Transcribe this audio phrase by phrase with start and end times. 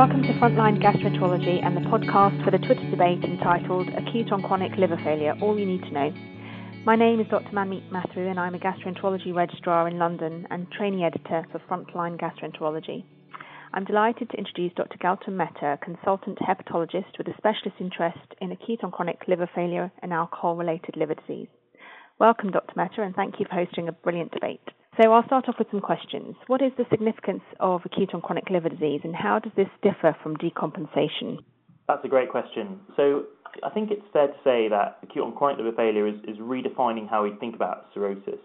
[0.00, 4.72] Welcome to Frontline Gastroenterology and the podcast for the Twitter debate entitled Acute on Chronic
[4.78, 6.10] Liver Failure All You Need to Know.
[6.86, 7.50] My name is Dr.
[7.50, 13.04] Manmeet Matharoo and I'm a gastroenterology registrar in London and trainee editor for Frontline Gastroenterology.
[13.74, 14.96] I'm delighted to introduce Dr.
[14.96, 20.14] Gautam Mehta, consultant hepatologist with a specialist interest in acute on chronic liver failure and
[20.14, 21.48] alcohol related liver disease.
[22.18, 22.72] Welcome, Dr.
[22.74, 24.66] Mehta, and thank you for hosting a brilliant debate.
[25.00, 26.34] So I'll start off with some questions.
[26.46, 30.14] What is the significance of acute on chronic liver disease and how does this differ
[30.22, 31.38] from decompensation?
[31.88, 32.80] That's a great question.
[32.98, 33.24] So
[33.64, 37.08] I think it's fair to say that acute on chronic liver failure is, is redefining
[37.08, 38.40] how we think about cirrhosis.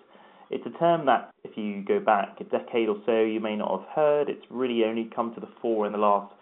[0.50, 3.82] It's a term that, if you go back a decade or so, you may not
[3.82, 4.30] have heard.
[4.30, 6.34] It's really only come to the fore in the last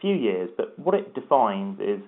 [0.00, 0.48] few years.
[0.56, 2.00] But what it defines is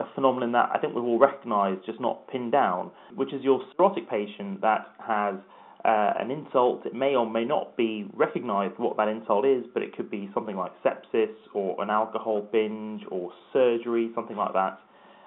[0.00, 3.62] a phenomenon that I think we've all recognised, just not pinned down, which is your
[3.78, 5.36] cirrhotic patient that has
[5.86, 6.84] uh, an insult.
[6.84, 10.28] It may or may not be recognised what that insult is, but it could be
[10.34, 14.80] something like sepsis or an alcohol binge or surgery, something like that.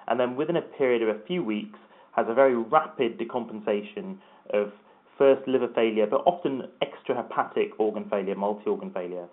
[0.06, 1.78] And then within a period of a few weeks,
[2.12, 4.16] has a very rapid decompensation
[4.52, 4.72] of
[5.16, 9.28] first liver failure, but often extrahepatic organ failure, multi-organ failure.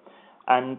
[0.48, 0.78] And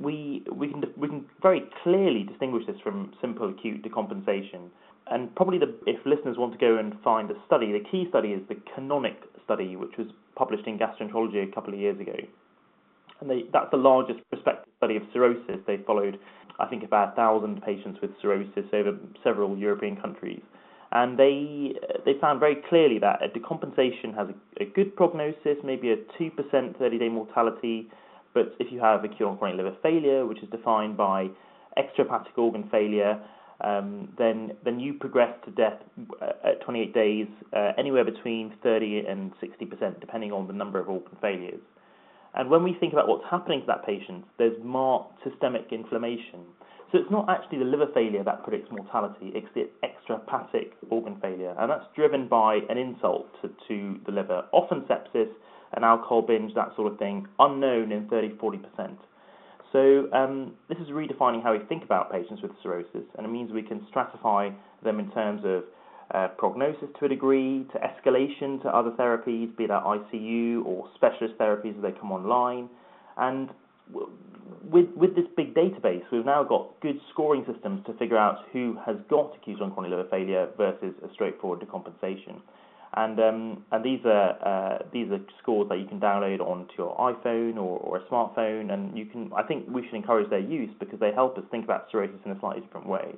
[0.00, 4.68] we we can we can very clearly distinguish this from simple acute decompensation.
[5.10, 8.30] And probably the if listeners want to go and find a study, the key study
[8.30, 12.16] is the CANONIC study, which was published in Gastroenterology a couple of years ago.
[13.20, 15.58] And they, that's the largest prospective study of cirrhosis.
[15.66, 16.18] They followed,
[16.60, 20.42] I think, about 1,000 patients with cirrhosis over several European countries.
[20.92, 21.74] And they
[22.06, 26.98] they found very clearly that decompensation has a, a good prognosis, maybe a 2% 30
[26.98, 27.90] day mortality.
[28.32, 31.28] But if you have acute on chronic liver failure, which is defined by
[31.76, 33.20] extrahepatic organ failure,
[33.60, 35.80] um, then then you progress to death
[36.22, 40.78] uh, at 28 days, uh, anywhere between 30 and 60 percent, depending on the number
[40.78, 41.60] of organ failures.
[42.34, 46.44] And when we think about what's happening to that patient, there's marked systemic inflammation.
[46.92, 51.54] So it's not actually the liver failure that predicts mortality; it's the extrahepatic organ failure,
[51.58, 55.28] and that's driven by an insult to, to the liver, often sepsis,
[55.72, 58.98] an alcohol binge, that sort of thing, unknown in 30 40 percent.
[59.72, 63.52] So um, this is redefining how we think about patients with cirrhosis, and it means
[63.52, 65.64] we can stratify them in terms of
[66.14, 71.36] uh, prognosis to a degree, to escalation to other therapies, be that ICU or specialist
[71.38, 72.68] therapies as they come online.
[73.18, 73.50] And
[74.70, 78.76] with with this big database, we've now got good scoring systems to figure out who
[78.86, 82.40] has got acute on chronic liver failure versus a straightforward decompensation.
[82.94, 86.96] And um, and these are uh, these are scores that you can download onto your
[86.96, 89.30] iPhone or, or a smartphone, and you can.
[89.36, 92.32] I think we should encourage their use because they help us think about cirrhosis in
[92.32, 93.14] a slightly different way.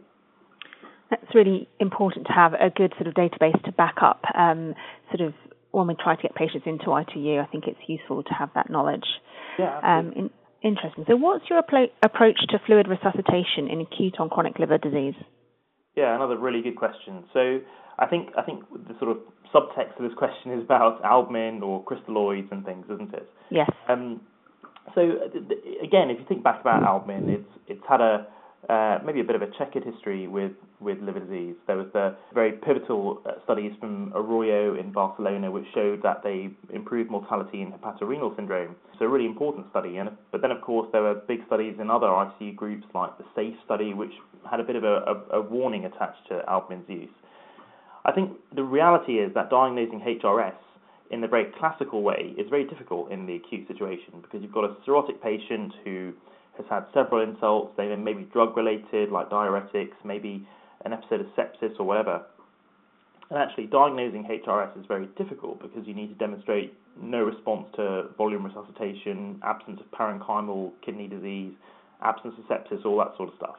[1.10, 4.74] That's really important to have a good sort of database to back up um,
[5.14, 5.34] sort of
[5.72, 7.38] when we try to get patients into ITU.
[7.38, 9.06] I think it's useful to have that knowledge.
[9.58, 9.78] Yeah.
[9.82, 10.30] Um, in,
[10.62, 11.04] interesting.
[11.08, 15.14] So, what's your approach to fluid resuscitation in acute on chronic liver disease?
[15.96, 17.24] Yeah, another really good question.
[17.32, 17.60] So,
[17.98, 19.18] I think I think the sort of
[19.54, 23.28] subtext of this question is about albumin or crystalloids and things, isn't it?
[23.50, 23.70] Yes.
[23.88, 24.20] Um,
[24.94, 25.02] so
[25.82, 28.26] again, if you think back about albumin, it's it's had a
[28.68, 31.54] uh, maybe a bit of a checkered history with, with liver disease.
[31.66, 36.50] There was the very pivotal uh, studies from Arroyo in Barcelona which showed that they
[36.72, 38.76] improved mortality in hepatorenal syndrome.
[38.98, 39.96] So a really important study.
[39.96, 43.24] And but then of course there were big studies in other ICU groups like the
[43.34, 44.12] SAFE study, which
[44.48, 47.08] had a bit of a, a, a warning attached to albumin's use.
[48.04, 50.54] I think the reality is that diagnosing HRS
[51.10, 54.64] in the very classical way is very difficult in the acute situation because you've got
[54.64, 56.12] a cirrhotic patient who
[56.56, 60.46] has had several insults, they may be drug related like diuretics, maybe
[60.84, 62.22] an episode of sepsis or whatever.
[63.30, 68.08] And actually, diagnosing HRS is very difficult because you need to demonstrate no response to
[68.18, 71.52] volume resuscitation, absence of parenchymal kidney disease,
[72.02, 73.56] absence of sepsis, all that sort of stuff.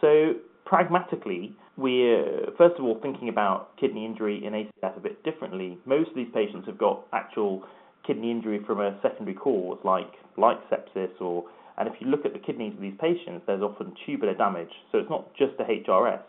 [0.00, 5.22] So pragmatically, we're uh, first of all thinking about kidney injury in ACS a bit
[5.22, 5.78] differently.
[5.86, 7.62] Most of these patients have got actual
[8.06, 11.44] kidney injury from a secondary cause, like like sepsis, or
[11.78, 14.70] and if you look at the kidneys of these patients, there's often tubular damage.
[14.90, 16.20] So it's not just the HRS.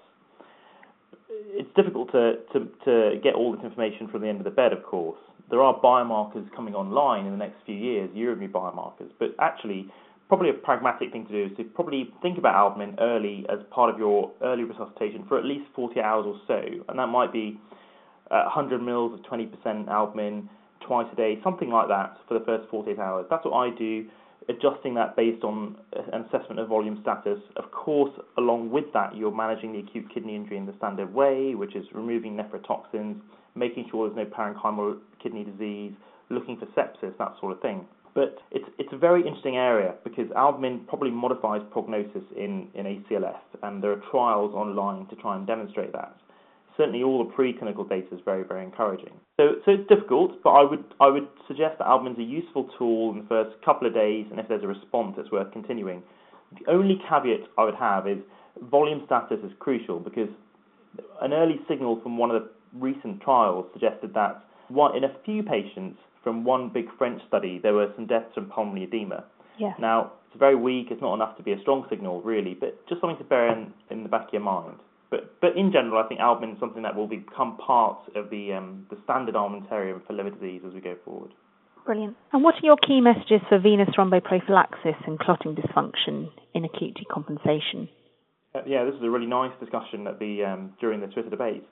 [1.30, 4.72] It's difficult to, to, to get all this information from the end of the bed,
[4.72, 5.20] of course.
[5.50, 9.88] There are biomarkers coming online in the next few years, urinary biomarkers, but actually
[10.28, 13.94] probably a pragmatic thing to do is to probably think about albumin early as part
[13.94, 16.60] of your early resuscitation for at least 40 hours or so,
[16.90, 17.60] and that might be
[18.32, 20.50] uh, 100 mils of 20% albumin
[20.88, 23.26] twice a day, something like that for the first 48 hours.
[23.30, 24.08] That's what I do,
[24.50, 27.40] adjusting that based on uh, an assessment of volume status.
[27.56, 31.56] Of course, along with that, you're managing the acute kidney injury in the standard way,
[31.56, 33.20] which is removing nephrotoxins,
[33.56, 35.94] making sure there's no parenchymal kidney disease,
[36.30, 37.86] looking for sepsis, that sort of thing.
[38.16, 43.40] But it's it's a very interesting area because albumin probably modifies prognosis in, in ACLF,
[43.64, 46.16] and there are trials online to try and demonstrate that.
[46.78, 49.14] Certainly, all the preclinical data is very very encouraging.
[49.38, 52.70] So so it's difficult, but I would I would suggest that albumin is a useful
[52.78, 56.04] tool in the first couple of days, and if there's a response, it's worth continuing.
[56.60, 58.20] The only caveat I would have is
[58.70, 60.30] volume status is crucial because
[61.22, 62.50] an early signal from one of the
[62.80, 67.74] recent trials suggested that one, in a few patients from one big French study, there
[67.74, 69.26] were some deaths from pulmonary edema.
[69.60, 69.74] Yeah.
[69.80, 73.02] Now, it's very weak, it's not enough to be a strong signal, really, but just
[73.02, 74.78] something to bear in, in the back of your mind.
[75.14, 78.54] But, but in general, I think albumin is something that will become part of the,
[78.54, 81.30] um, the standard armamentarium for liver disease as we go forward.
[81.86, 82.18] Brilliant.
[82.32, 87.90] And what are your key messages for venous thromboprophylaxis and clotting dysfunction in acute decompensation?
[88.56, 91.64] Uh, yeah, this is a really nice discussion at the um, during the Twitter debate.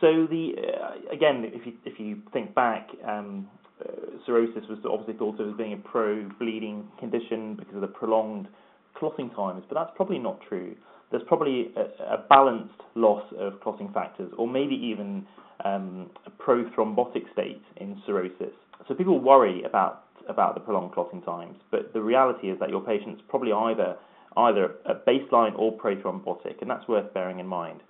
[0.00, 3.48] So the uh, again, if you if you think back, um,
[3.80, 3.92] uh,
[4.26, 8.48] cirrhosis was obviously thought of as being a pro-bleeding condition because of the prolonged
[8.96, 10.74] clotting times, but that's probably not true.
[11.10, 15.26] There's probably a, a balanced loss of clotting factors, or maybe even
[15.64, 18.54] um, a prothrombotic state in cirrhosis.
[18.88, 22.80] So people worry about about the prolonged clotting times, but the reality is that your
[22.80, 23.96] patient's probably either
[24.36, 27.80] either a baseline or prothrombotic, and that's worth bearing in mind.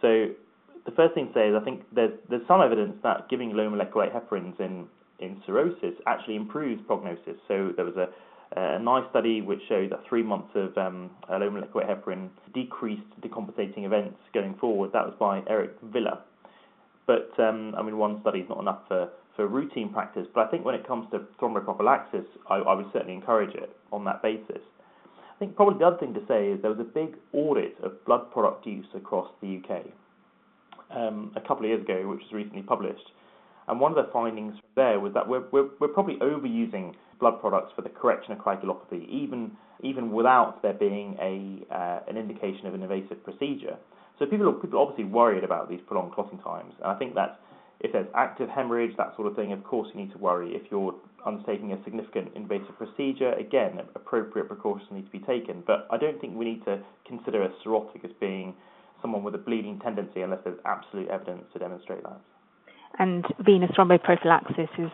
[0.00, 0.28] So
[0.84, 3.68] the first thing to say is I think there's there's some evidence that giving low
[3.68, 4.86] molecular weight heparins in
[5.20, 7.36] in cirrhosis actually improves prognosis.
[7.46, 8.08] So there was a
[8.56, 13.84] a nice study which showed that three months of um, low molecular heparin decreased decompensating
[13.84, 14.92] events going forward.
[14.92, 16.20] That was by Erica Villa.
[17.06, 20.26] But um, I mean, one study is not enough for, for routine practice.
[20.34, 24.04] But I think when it comes to thromboprophylaxis, I, I would certainly encourage it on
[24.04, 24.62] that basis.
[25.34, 28.04] I think probably the other thing to say is there was a big audit of
[28.04, 29.86] blood product use across the UK
[30.96, 33.10] um, a couple of years ago, which was recently published.
[33.68, 37.72] And one of the findings there was that we're, we're, we're probably overusing blood products
[37.76, 39.52] for the correction of coagulopathy, even
[39.84, 43.76] even without there being a uh, an indication of an invasive procedure.
[44.18, 47.14] So people are, people are obviously worried about these prolonged clotting times, and I think
[47.14, 47.40] that
[47.80, 50.54] if there's active hemorrhage, that sort of thing, of course you need to worry.
[50.54, 50.94] If you're
[51.26, 55.64] undertaking a significant invasive procedure, again, appropriate precautions need to be taken.
[55.66, 58.54] But I don't think we need to consider a cirrhotic as being
[59.00, 62.20] someone with a bleeding tendency unless there's absolute evidence to demonstrate that.
[62.98, 64.90] And venous thromboprophylaxis is,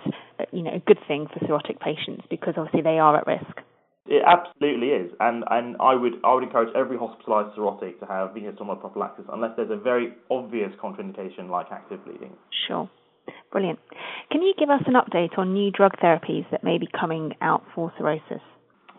[0.53, 3.61] you know, a good thing for cirrhotic patients because obviously they are at risk.
[4.07, 8.33] It absolutely is, and and I would I would encourage every hospitalised cirrhotic to have
[8.33, 12.33] venous thromboprophylaxis unless there's a very obvious contraindication like active bleeding.
[12.67, 12.89] Sure.
[13.53, 13.79] Brilliant.
[14.33, 17.65] Can you give us an update on new drug therapies that may be coming out
[17.75, 18.41] for cirrhosis?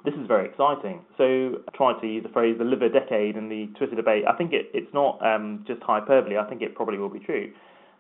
[0.05, 1.01] this is very exciting.
[1.17, 4.23] So I tried to use the phrase the liver decade in the Twitter debate.
[4.27, 6.37] I think it, it's not um, just hyperbole.
[6.37, 7.51] I think it probably will be true.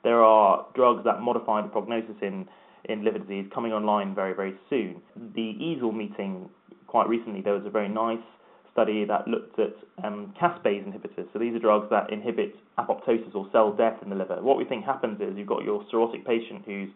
[0.03, 2.47] There are drugs that modify the prognosis in,
[2.85, 5.01] in liver disease coming online very, very soon.
[5.35, 6.49] The EASL meeting
[6.87, 8.23] quite recently, there was a very nice
[8.71, 9.73] study that looked at
[10.03, 11.27] um, caspase inhibitors.
[11.33, 14.41] So these are drugs that inhibit apoptosis or cell death in the liver.
[14.41, 16.89] What we think happens is you've got your cirrhotic patient who's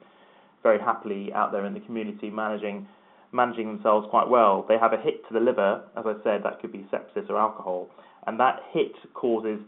[0.61, 2.87] very happily out there in the community managing
[3.33, 4.63] managing themselves quite well.
[4.69, 7.37] They have a hit to the liver, as I said, that could be sepsis or
[7.39, 7.89] alcohol,
[8.27, 9.59] and that hit causes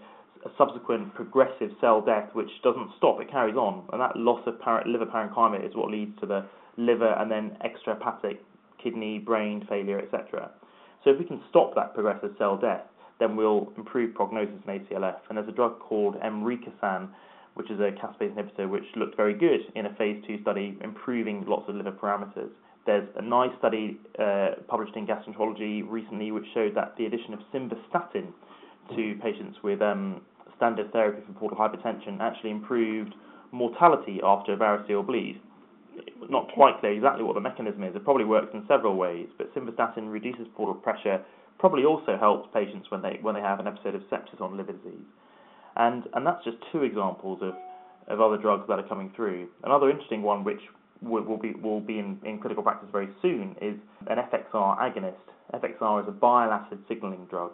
[0.46, 4.60] a subsequent progressive cell death, which doesn't stop, it carries on, and that loss of
[4.62, 6.46] par- liver parenchyma is what leads to the
[6.78, 8.38] liver and then extrahepatic
[8.82, 10.52] kidney, brain failure, etc.
[11.04, 12.84] So if we can stop that progressive cell death,
[13.20, 15.18] then we'll improve prognosis in ACLF.
[15.30, 17.10] And there's a drug called emricasan,
[17.56, 21.46] which is a caspase inhibitor, which looked very good in a phase two study, improving
[21.48, 22.50] lots of liver parameters.
[22.86, 27.40] There's a nice study uh, published in Gastroenterology recently which showed that the addition of
[27.52, 28.28] simvastatin
[28.96, 30.22] to patients with um,
[30.58, 33.14] standard therapy for portal hypertension actually improved
[33.52, 35.42] mortality after a variceal bleed.
[36.30, 37.96] Not quite clear exactly what the mechanism is.
[37.96, 41.24] It probably works in several ways, but simvastatin reduces portal pressure.
[41.58, 44.74] Probably also helps patients when they when they have an episode of sepsis on liver
[44.74, 45.08] disease.
[45.78, 47.54] And and that's just two examples of
[48.08, 49.48] of other drugs that are coming through.
[49.64, 50.60] Another interesting one, which
[51.02, 53.76] will, will be will be in, in clinical practice very soon is
[54.08, 55.16] an FXR agonist.
[55.54, 57.52] FXR is a bile acid signaling drug,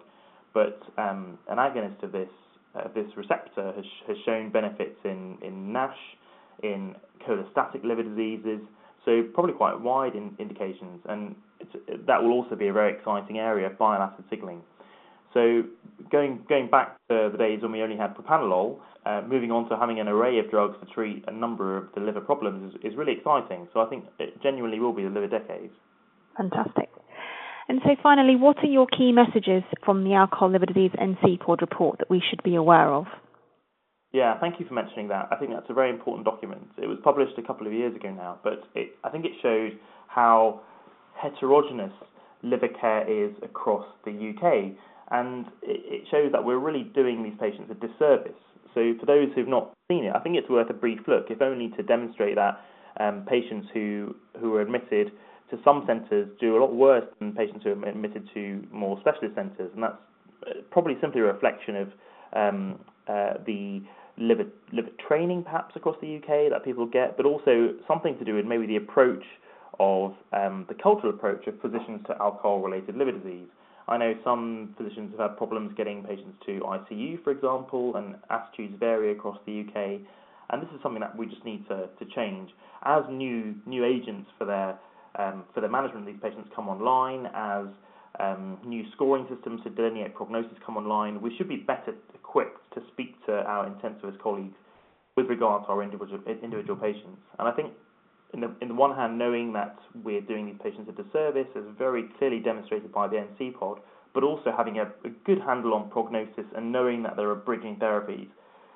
[0.53, 2.29] but um, an agonist of this
[2.75, 5.97] uh, this receptor has has shown benefits in in NASH,
[6.63, 6.95] in
[7.27, 8.61] cholestatic liver diseases.
[9.05, 11.35] So probably quite wide in indications, and
[12.07, 14.61] that will also be a very exciting area of bile acid signaling.
[15.33, 15.63] So
[16.11, 19.77] going going back to the days when we only had propranolol, uh, moving on to
[19.77, 22.97] having an array of drugs to treat a number of the liver problems is, is
[22.97, 23.67] really exciting.
[23.73, 25.71] So I think it genuinely will be the liver decade.
[26.37, 26.89] Fantastic.
[27.71, 31.99] And so finally, what are your key messages from the Alcohol Liver Disease NCEPOD report
[31.99, 33.05] that we should be aware of?
[34.11, 35.29] Yeah, thank you for mentioning that.
[35.31, 36.67] I think that's a very important document.
[36.77, 39.79] It was published a couple of years ago now, but it, I think it showed
[40.09, 40.59] how
[41.15, 41.93] heterogeneous
[42.43, 44.75] liver care is across the UK.
[45.09, 48.35] And it shows that we're really doing these patients a disservice.
[48.73, 51.41] So, for those who've not seen it, I think it's worth a brief look, if
[51.41, 52.59] only to demonstrate that
[52.99, 55.13] um, patients who, who are admitted
[55.51, 59.35] to some centres do a lot worse than patients who are admitted to more specialist
[59.35, 59.69] centres.
[59.73, 59.97] And that's
[60.47, 61.87] uh, probably simply a reflection of
[62.33, 63.81] um, uh, the
[64.17, 68.35] liver, liver training, perhaps, across the UK that people get, but also something to do
[68.35, 69.23] with maybe the approach
[69.79, 73.47] of um, the cultural approach of physicians to alcohol-related liver disease.
[73.87, 78.75] I know some physicians have had problems getting patients to ICU, for example, and attitudes
[78.79, 80.01] vary across the UK.
[80.49, 82.51] And this is something that we just need to, to change.
[82.83, 84.77] As new new agents for their
[85.53, 87.65] for the management of these patients come online, as
[88.19, 92.81] um, new scoring systems to delineate prognosis come online, we should be better equipped to
[92.91, 94.55] speak to our intensivist colleagues
[95.15, 97.19] with regard to our individual individual patients.
[97.39, 97.73] And I think
[98.33, 101.63] in the, in the one hand, knowing that we're doing these patients a disservice, as
[101.77, 103.79] very clearly demonstrated by the NCEPOD,
[104.13, 107.75] but also having a, a good handle on prognosis and knowing that there are bridging
[107.77, 108.27] therapies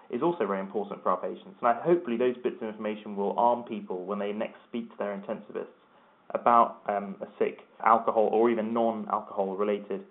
[0.10, 1.56] is also very important for our patients.
[1.62, 4.98] And I, hopefully those bits of information will arm people when they next speak to
[4.98, 5.76] their intensivists
[6.32, 10.02] about um, a sick alcohol or even non-alcohol related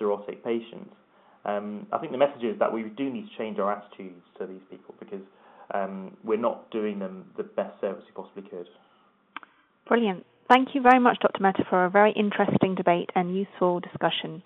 [0.00, 0.90] cirrhotic patient.
[1.44, 4.46] Um, I think the message is that we do need to change our attitudes to
[4.46, 5.20] these people because
[5.74, 8.68] um, we're not doing them the best service we possibly could.
[9.86, 10.26] Brilliant.
[10.48, 11.42] Thank you very much, Dr.
[11.42, 14.42] Mehta, for a very interesting debate and useful discussion.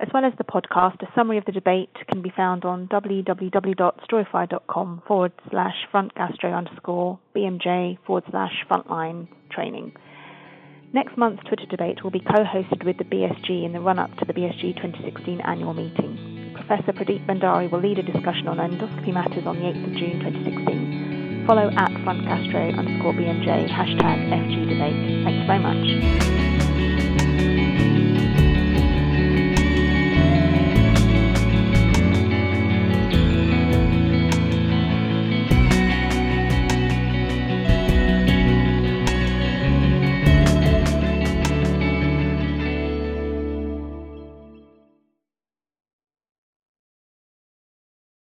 [0.00, 5.02] As well as the podcast, a summary of the debate can be found on www.storify.com
[5.06, 9.92] forward slash frontgastro underscore BMJ forward slash frontline training.
[10.94, 14.14] Next month's Twitter debate will be co hosted with the BSG in the run up
[14.18, 16.52] to the BSG 2016 annual meeting.
[16.54, 20.20] Professor Pradeep Bhandari will lead a discussion on endoscopy matters on the 8th of June
[20.20, 21.46] 2016.
[21.46, 25.24] Follow at frontgastro underscore BMJ hashtag FG debate.
[25.24, 26.41] Thanks very much.